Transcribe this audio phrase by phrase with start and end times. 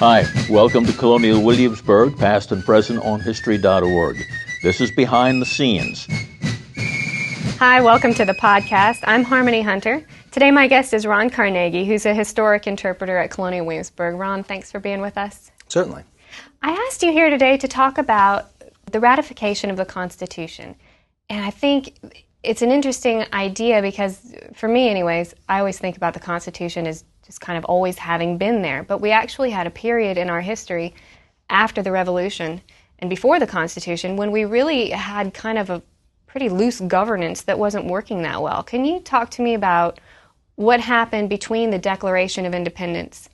[0.00, 4.16] Hi, welcome to Colonial Williamsburg, past and present on History.org.
[4.62, 6.08] This is Behind the Scenes.
[7.58, 9.00] Hi, welcome to the podcast.
[9.04, 10.06] I'm Harmony Hunter.
[10.30, 14.14] Today, my guest is Ron Carnegie, who's a historic interpreter at Colonial Williamsburg.
[14.14, 15.50] Ron, thanks for being with us.
[15.68, 16.04] Certainly.
[16.62, 18.46] I asked you here today to talk about
[18.90, 20.76] the ratification of the Constitution.
[21.28, 26.14] And I think it's an interesting idea because, for me, anyways, I always think about
[26.14, 27.04] the Constitution as
[27.38, 28.82] kind of always having been there.
[28.82, 30.94] But we actually had a period in our history
[31.48, 32.60] after the Revolution
[32.98, 35.82] and before the Constitution when we really had kind of a
[36.26, 38.62] pretty loose governance that wasn't working that well.
[38.62, 39.98] Can you talk to me about
[40.54, 43.28] what happened between the Declaration of Independence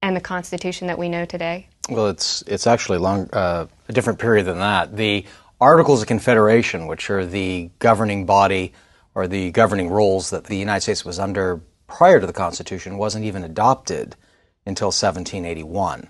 [0.00, 1.68] and the Constitution that we know today?
[1.88, 4.96] Well, it's it's actually long uh, a different period than that.
[4.96, 5.26] The
[5.60, 8.72] Articles of Confederation, which are the governing body
[9.14, 11.60] or the governing rules that the United States was under
[11.96, 14.16] prior to the Constitution wasn't even adopted
[14.64, 16.08] until 1781,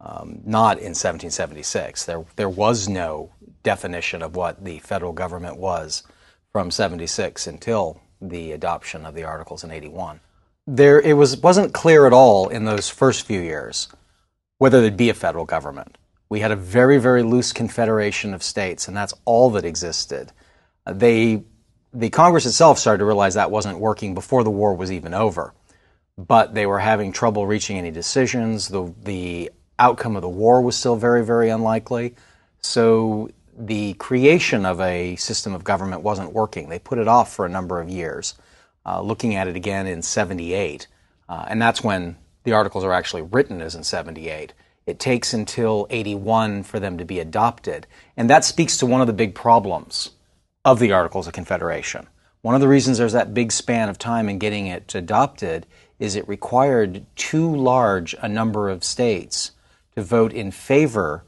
[0.00, 2.04] um, not in 1776.
[2.04, 3.32] There, there was no
[3.62, 6.04] definition of what the federal government was
[6.52, 10.20] from 76 until the adoption of the Articles in 81.
[10.66, 13.88] There, it was, wasn't clear at all in those first few years
[14.58, 15.98] whether there'd be a federal government.
[16.28, 20.32] We had a very, very loose confederation of states, and that's all that existed.
[20.86, 21.44] They
[21.96, 25.54] the Congress itself started to realize that wasn't working before the war was even over.
[26.18, 28.68] But they were having trouble reaching any decisions.
[28.68, 32.14] The, the outcome of the war was still very, very unlikely.
[32.60, 36.68] So the creation of a system of government wasn't working.
[36.68, 38.34] They put it off for a number of years,
[38.84, 40.86] uh, looking at it again in 78.
[41.28, 44.52] Uh, and that's when the articles are actually written, as in 78.
[44.84, 47.86] It takes until 81 for them to be adopted.
[48.16, 50.10] And that speaks to one of the big problems
[50.66, 52.08] of the Articles of Confederation.
[52.42, 55.64] One of the reasons there's that big span of time in getting it adopted
[56.00, 59.52] is it required too large a number of states
[59.94, 61.24] to vote in favor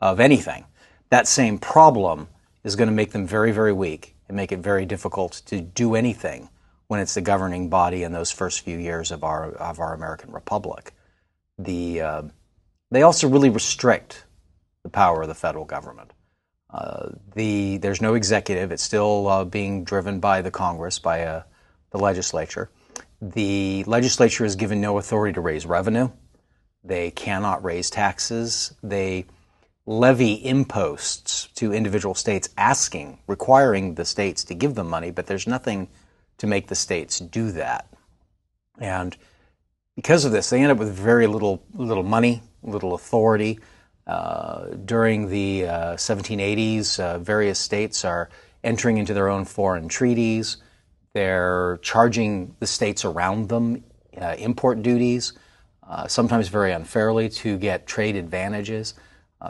[0.00, 0.64] of anything.
[1.08, 2.26] That same problem
[2.64, 5.94] is going to make them very, very weak and make it very difficult to do
[5.94, 6.48] anything
[6.88, 10.32] when it's the governing body in those first few years of our of our American
[10.32, 10.94] Republic.
[11.58, 12.22] The uh,
[12.90, 14.24] they also really restrict
[14.82, 16.10] the power of the federal government.
[16.72, 21.42] Uh, the there's no executive; it's still uh, being driven by the Congress, by uh,
[21.90, 22.70] the legislature.
[23.20, 26.10] The legislature is given no authority to raise revenue.
[26.82, 28.74] They cannot raise taxes.
[28.82, 29.26] They
[29.84, 35.46] levy imposts to individual states, asking, requiring the states to give them money, but there's
[35.46, 35.88] nothing
[36.38, 37.86] to make the states do that.
[38.78, 39.16] And
[39.96, 43.58] because of this, they end up with very little little money, little authority.
[44.10, 48.28] Uh, during the uh, 1780s, uh, various states are
[48.64, 50.56] entering into their own foreign treaties.
[51.14, 53.84] They're charging the states around them
[54.20, 55.34] uh, import duties,
[55.88, 58.94] uh, sometimes very unfairly, to get trade advantages.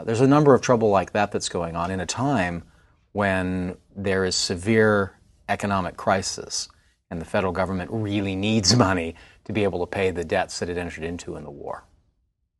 [0.05, 2.63] there's a number of trouble like that that's going on in a time
[3.13, 5.13] when there is severe
[5.49, 6.69] economic crisis
[7.09, 10.69] and the federal government really needs money to be able to pay the debts that
[10.69, 11.83] it entered into in the war.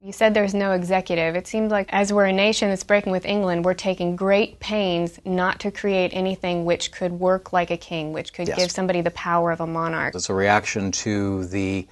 [0.04, 1.36] You said there's no executive.
[1.36, 5.20] It seems like as we're a nation that's breaking with England, we're taking great pains
[5.26, 8.58] not to create anything which could work like a king, which could yes.
[8.58, 10.16] give somebody the power of a monarch.
[10.16, 11.88] It's a reaction to the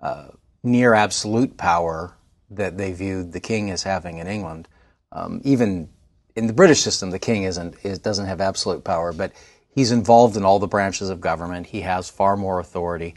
[0.00, 0.28] uh,
[0.62, 2.16] near absolute power
[2.48, 4.66] that they viewed the king as having in England.
[5.12, 5.90] Um, even
[6.36, 9.32] in the British system, the king isn't is, doesn't have absolute power, but
[9.68, 11.66] he's involved in all the branches of government.
[11.66, 13.16] He has far more authority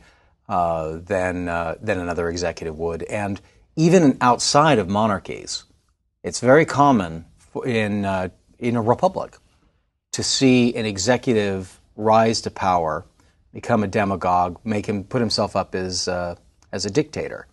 [0.49, 3.39] uh, than uh, than another executive would, and
[3.75, 5.63] even outside of monarchies,
[6.23, 7.25] it's very common
[7.66, 8.29] in, uh,
[8.59, 9.38] in a republic
[10.11, 13.06] to see an executive rise to power,
[13.53, 16.35] become a demagogue, make him put himself up as, uh,
[16.72, 17.47] as a dictator.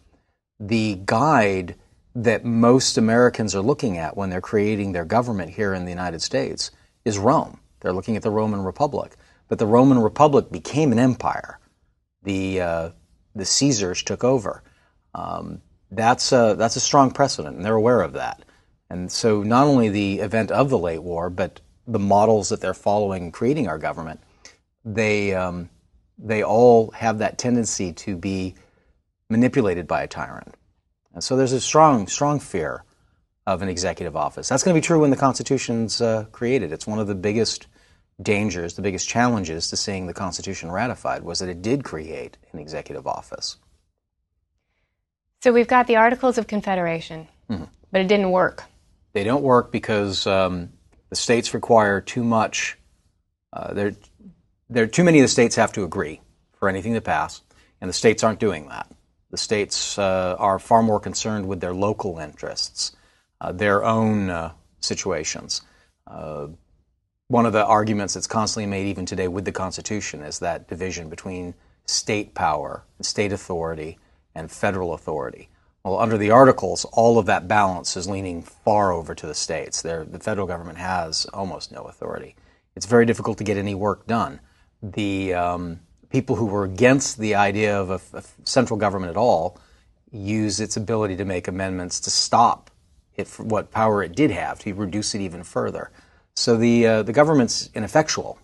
[0.59, 1.75] The guide
[2.15, 6.21] that most Americans are looking at when they're creating their government here in the United
[6.21, 6.71] States
[7.05, 7.61] is Rome.
[7.81, 9.17] They're looking at the Roman Republic.
[9.49, 11.59] But the Roman Republic became an empire.
[12.23, 12.91] The, uh,
[13.35, 14.63] the Caesars took over.
[15.15, 18.45] Um, that's a, that's a strong precedent, and they're aware of that.
[18.89, 22.75] And so, not only the event of the late war, but the models that they're
[22.75, 24.21] following creating our government,
[24.85, 25.71] they um,
[26.19, 28.55] they all have that tendency to be
[29.29, 30.55] manipulated by a tyrant.
[31.15, 32.85] And so, there's a strong strong fear
[33.47, 34.49] of an executive office.
[34.49, 36.73] That's going to be true when the Constitution's uh, created.
[36.73, 37.69] It's one of the biggest
[38.21, 42.59] dangers, the biggest challenges to seeing the Constitution ratified was that it did create an
[42.59, 43.57] executive office.
[45.43, 47.65] So we've got the Articles of Confederation, mm-hmm.
[47.91, 48.65] but it didn't work.
[49.15, 50.71] They don't work because um,
[51.09, 52.77] the states require too much.
[53.53, 53.93] Uh, there,
[54.69, 56.21] there, too many of the states have to agree
[56.59, 57.41] for anything to pass,
[57.81, 58.87] and the states aren't doing that.
[59.31, 62.95] The states uh, are far more concerned with their local interests,
[63.41, 65.63] uh, their own uh, situations.
[66.07, 66.49] Uh,
[67.29, 71.09] one of the arguments that's constantly made even today with the Constitution is that division
[71.09, 71.55] between
[71.87, 73.99] state power, and state authority,
[74.35, 75.49] and federal authority.
[75.85, 79.81] Well, under the Articles, all of that balance is leaning far over to the states.
[79.81, 82.37] They're, the federal government has almost no authority.
[82.77, 84.41] It's very difficult to get any work done.
[84.83, 85.81] The um,
[86.11, 89.59] people who were against the idea of a, a, central government at all
[90.13, 92.71] use its ability to make amendments to stop
[93.17, 95.91] it what power it did have to reduce it even further.
[96.35, 98.39] So the uh, the government's ineffectual.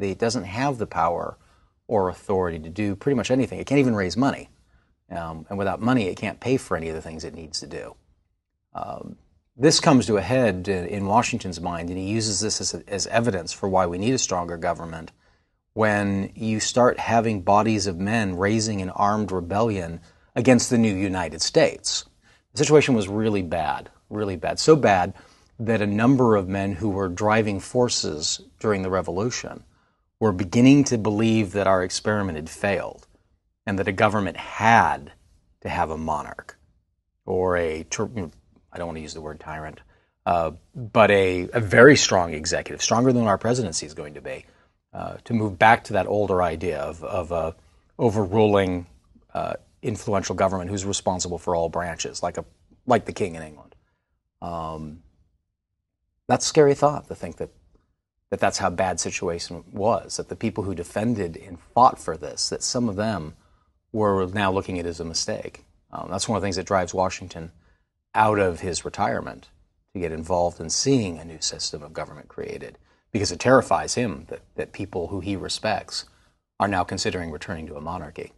[0.00, 1.36] It doesn't have the power
[1.88, 3.58] or authority to do pretty much anything.
[3.58, 4.48] It can't even raise money.
[5.10, 7.66] Um, and without money, it can't pay for any of the things it needs to
[7.66, 7.96] do.
[8.74, 9.16] Um,
[9.56, 13.06] this comes to a head in, in, Washington's mind, and he uses this as, as
[13.08, 15.10] evidence for why we need a stronger government
[15.72, 20.00] when you start having bodies of men raising an armed rebellion
[20.34, 22.04] against the new United States.
[22.52, 24.58] The situation was really bad, really bad.
[24.58, 25.14] So bad
[25.58, 29.64] that a number of men who were driving forces during the revolution
[30.18, 33.06] were beginning to believe that our experiment had failed
[33.66, 35.12] and that a government had
[35.60, 36.58] to have a monarch
[37.26, 39.80] or a, I don't want to use the word tyrant,
[40.26, 44.44] uh, but a, a, very strong executive, stronger than our presidency is going to be,
[44.92, 47.54] uh, to move back to that older idea of, of a
[47.98, 48.86] overruling
[49.34, 52.44] uh, influential government who's responsible for all branches, like a
[52.86, 53.74] like the king in England.
[54.42, 55.02] Um,
[56.26, 57.50] that's a scary thought to think that
[58.30, 60.16] that that's how bad situation was.
[60.16, 63.34] That the people who defended and fought for this, that some of them
[63.92, 65.64] we're now looking at it as a mistake.
[65.92, 67.52] Um, that's one of the things that drives Washington
[68.14, 69.48] out of his retirement
[69.94, 72.78] to get involved in seeing a new system of government created
[73.12, 76.04] because it terrifies him that, that people who he respects
[76.60, 78.32] are now considering returning to a monarchy.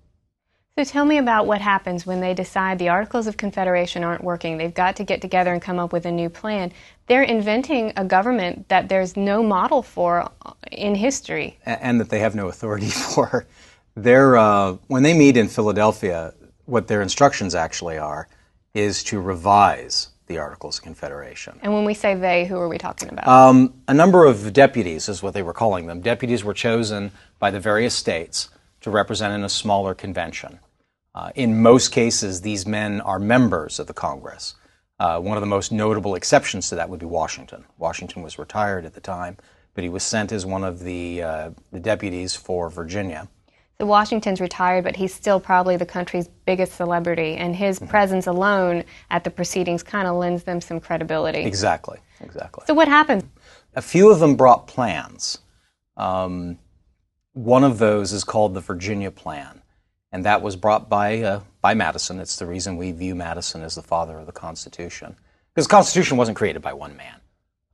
[0.79, 4.57] So tell me about what happens when they decide the Articles of Confederation aren't working.
[4.57, 6.73] They've got to get together and come up with a new plan.
[7.09, 10.31] They're inventing a government that there's no model for
[10.71, 11.59] in history.
[11.67, 13.47] And that they have no authority for
[13.95, 16.35] their, uh, when they meet in Philadelphia,
[16.65, 18.29] what their instructions actually are
[18.75, 21.59] is to revise the Articles of Confederation.
[21.63, 23.29] And when we say they, who are we talking about?
[23.29, 26.01] Um, a number of deputies is what they were calling them.
[26.01, 28.49] Deputies were chosen by the various states
[28.81, 30.59] to represent in a smaller convention.
[31.15, 34.55] Uh, in most cases, these men are members of the Congress.
[34.99, 37.65] Uh, one of the most notable exceptions to that would be Washington.
[37.77, 39.37] Washington was retired at the time,
[39.75, 43.29] but he was sent as one of the, uh, the deputies for Virginia.
[43.83, 47.89] So Washington's retired, but he's still probably the country's biggest celebrity, and his mm-hmm.
[47.89, 51.41] presence alone at the proceedings kind of lends them some credibility.
[51.41, 52.63] Exactly, exactly.
[52.69, 53.29] So what happened?
[53.75, 55.39] A few of them brought plans.
[55.97, 56.61] Um,
[57.33, 59.61] one of those is called the Virginia Plan,
[60.13, 62.21] and that was brought by uh, by Madison.
[62.21, 65.17] It's the reason we view Madison as the father of the Constitution,
[65.53, 67.21] because the Constitution wasn't created by one man,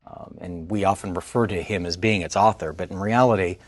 [0.07, 3.59] um, and we often refer to him as being its author, but in reality,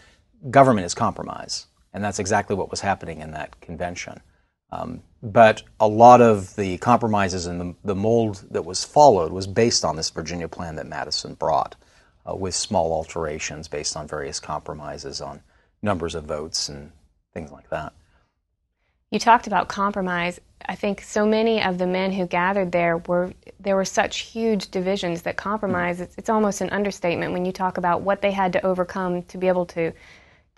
[0.50, 1.66] government is compromise.
[1.92, 4.20] And that's exactly what was happening in that convention.
[4.72, 9.46] Um, but a lot of the compromises and the, the, mold that was followed was
[9.46, 11.74] based on this Virginia plan that Madison brought,
[12.28, 15.42] uh, with small alterations based on various compromises on
[15.82, 16.92] numbers of votes and
[17.34, 17.92] things like that.
[19.10, 20.40] You talked about compromise.
[20.66, 24.70] I think so many of the men who gathered there were there were such huge
[24.70, 25.96] divisions that compromise.
[25.96, 26.04] Mm-hmm.
[26.04, 29.38] It's, it's almost an understatement when you talk about what they had to overcome to
[29.38, 29.92] be able to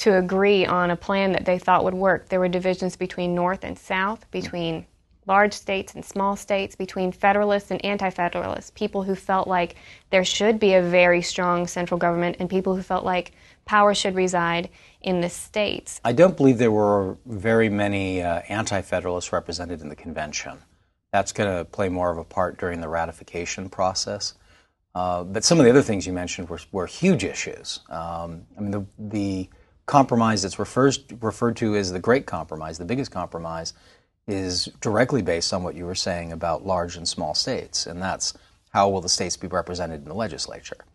[0.02, 2.28] to agree on a plan that they thought would work.
[2.28, 4.84] There were divisions between North and South, between
[5.26, 9.76] large states and small states, between Federalists and Anti Federalists, people who felt like
[10.10, 13.30] there should be a very strong central government, and people who felt like
[13.64, 14.70] power should reside
[15.02, 16.00] in the states.
[16.04, 20.58] I don't believe there were very many uh, Anti Federalists represented in the convention.
[21.12, 24.34] That's going to play more of a part during the ratification process.
[24.96, 27.78] Uh, but some of the other things you mentioned were, were huge issues.
[27.88, 29.48] Um, I mean, the, the
[29.92, 33.74] compromise that's refers, referred to as the Great Compromise, the biggest compromise,
[34.26, 38.32] is directly based on what you were saying about large and small states, and that's
[38.70, 40.86] how will the states be represented in the legislature.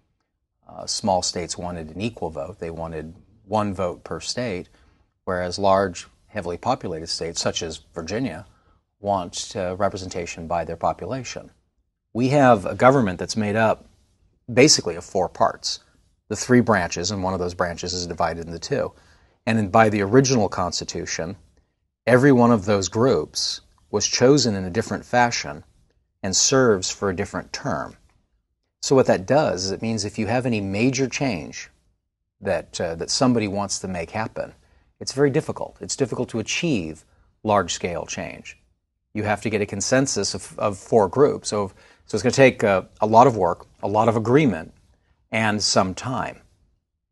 [0.67, 3.13] Uh, small states wanted an equal vote; they wanted
[3.45, 4.67] one vote per state,
[5.25, 8.47] whereas large, heavily populated states, such as Virginia,
[8.99, 11.51] want uh, representation by their population.
[12.13, 13.85] We have a government that's made up
[14.51, 15.81] basically of four parts
[16.29, 18.91] the three branches, and one of those branches is divided into two.
[19.45, 21.37] And by the original Constitution,
[22.05, 25.63] every one of those groups was chosen in a different fashion
[26.21, 27.95] and serves for a different term.
[28.81, 31.69] So what that does is it means if you have any major change
[32.41, 34.53] that uh, that somebody wants to make happen,
[34.99, 35.77] it's very difficult.
[35.81, 37.05] It's difficult to achieve
[37.43, 38.57] large scale change.
[39.13, 41.49] You have to get a consensus of, of four groups.
[41.49, 41.71] So,
[42.05, 44.73] so it's going to take a, a, lot of work, a lot of agreement,
[45.31, 46.41] and some time.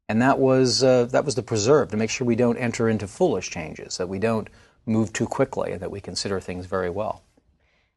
[0.07, 3.07] And that was, uh, that was the preserve to make sure we don't enter into
[3.07, 4.49] foolish changes, that we don't
[4.85, 7.23] move too quickly, and that we consider things very well.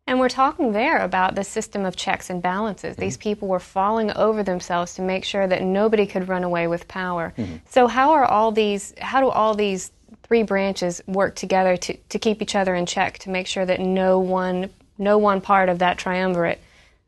[0.09, 2.95] And we're talking there about the system of checks and balances.
[2.95, 3.03] Mm-hmm.
[3.03, 6.89] These people were falling over themselves to make sure that nobody could run away with
[6.89, 7.35] power.
[7.37, 7.57] Mm-hmm.
[7.69, 12.19] So how are all these how do all these three branches work together to, to
[12.19, 15.81] keep each other in check to make sure that no one no one part of
[15.81, 16.59] that triumvirate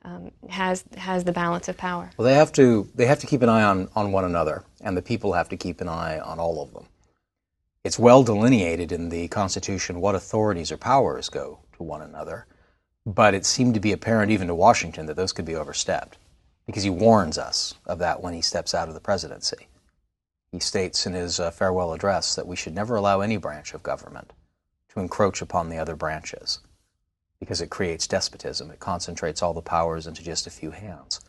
[0.02, 2.10] um, has has the balance of power?
[2.16, 4.96] Well, they have to they have to keep an eye on, on one another, and
[4.96, 6.86] the people have to keep an eye on all of them.
[7.84, 12.46] It's well delineated in the Constitution what authorities or powers go to one another
[13.06, 16.18] but it seemed to be apparent even to Washington that those could be overstepped
[16.66, 19.68] because he warns us of that when he steps out of the presidency.
[20.52, 23.82] He states in his uh, farewell address that we should never allow any branch of
[23.82, 24.32] government
[24.90, 26.60] to encroach upon the other branches
[27.40, 28.70] because it creates despotism.
[28.70, 31.20] It concentrates all the powers into just a few hands.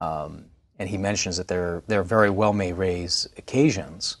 [0.00, 0.46] Um,
[0.78, 4.16] and he mentions that there, there very well may raise occasions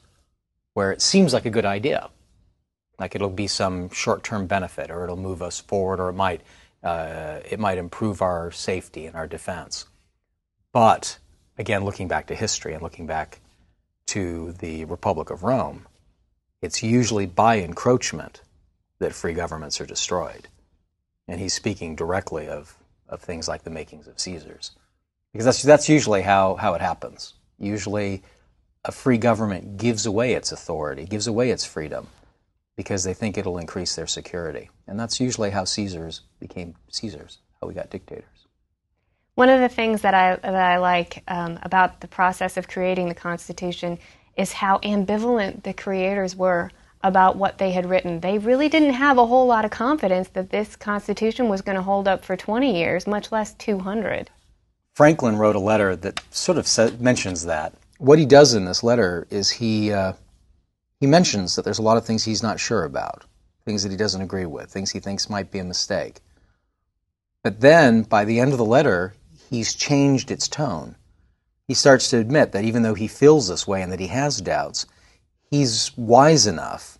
[0.74, 2.10] where it seems like a good idea.
[2.98, 6.42] Like it'll be some short term benefit, or it'll move us forward, or it might
[6.82, 9.86] uh, it might improve our safety and our defense.
[10.72, 11.18] But
[11.58, 13.40] again, looking back to history and looking back
[14.08, 15.86] to the Republic of Rome,
[16.62, 18.42] it's usually by encroachment
[18.98, 20.48] that free governments are destroyed.
[21.26, 22.76] And he's speaking directly of,
[23.08, 24.72] of things like the makings of Caesars.
[25.32, 27.34] Because that's, that's usually how, how it happens.
[27.58, 28.22] Usually,
[28.84, 32.08] a free government gives away its authority, gives away its freedom
[32.76, 34.70] because they think it'll increase their security.
[34.86, 38.24] And that's usually how Caesars became Caesars, how we got dictators.
[39.34, 43.08] One of the things that I, that I like um, about the process of creating
[43.08, 43.98] the Constitution
[44.36, 46.70] is how ambivalent the creators were
[47.04, 48.20] about what they had written.
[48.20, 51.82] They really didn't have a whole lot of confidence that this Constitution was going to
[51.82, 54.30] hold up for 20 years, much less 200.
[54.94, 57.74] Franklin wrote a letter that sort of mentions that.
[57.98, 60.14] What he does in this letter is he uh,
[60.98, 63.24] he mentions that there's a lot of things he's not sure about,
[63.66, 66.20] things that he doesn't agree with, things he thinks might be a mistake.
[67.42, 69.14] But then, by the end of the letter,
[69.50, 70.96] he's changed its tone.
[71.68, 74.40] He starts to admit that even though he feels this way and that he has
[74.40, 74.86] doubts,
[75.50, 76.98] he's wise enough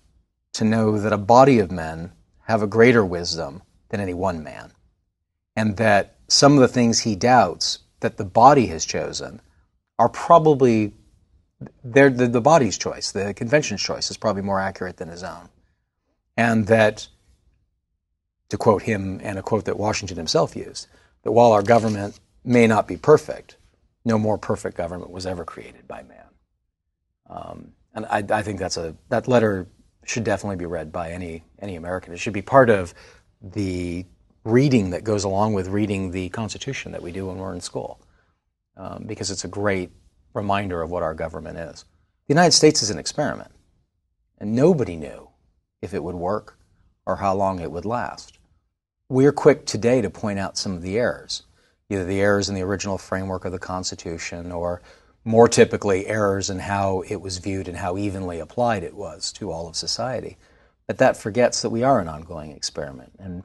[0.54, 2.12] to know that a body of men
[2.46, 4.72] have a greater wisdom than any one man.
[5.56, 9.40] And that some of the things he doubts that the body has chosen
[9.98, 10.92] are probably
[11.82, 15.48] the, the body's choice, the convention's choice, is probably more accurate than his own.
[16.36, 17.08] And that,
[18.48, 20.88] to quote him and a quote that Washington himself used,
[21.22, 23.56] that while our government may not be perfect,
[24.04, 26.26] no more perfect government was ever created by man.
[27.30, 29.68] Um, and I, I, think that's a that letter
[30.04, 32.12] should definitely be read by any any American.
[32.12, 32.94] It should be part of
[33.40, 34.04] the
[34.44, 38.00] reading that goes along with reading the Constitution that we do when we're in school,
[38.76, 39.90] um, because it's a great
[40.34, 41.84] reminder of what our government is.
[42.26, 43.52] The United States is an experiment,
[44.38, 45.28] and nobody knew
[45.80, 46.58] if it would work
[47.06, 48.38] or how long it would last.
[49.08, 51.42] We're quick today to point out some of the errors,
[51.90, 54.80] either the errors in the original framework of the Constitution or
[55.24, 59.50] more typically errors in how it was viewed and how evenly applied it was to
[59.50, 60.36] all of society.
[60.86, 63.42] But that forgets that we are an ongoing experiment and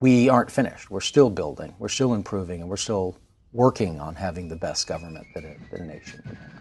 [0.00, 0.90] we aren't finished.
[0.90, 3.16] We're still building, we're still improving, and we're still
[3.52, 6.60] working on having the best government that a, that a nation can have.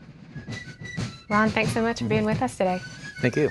[1.29, 2.79] Ron, thanks so much for being with us today.
[3.22, 3.50] Thank you.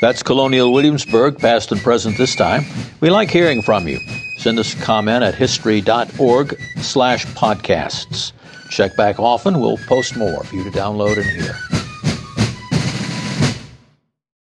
[0.00, 2.64] That's Colonial Williamsburg, past and present this time.
[3.00, 3.98] We like hearing from you.
[4.36, 8.32] Send us a comment at history.org slash podcasts.
[8.74, 9.60] Check back often.
[9.60, 11.73] We'll post more for you to download and hear.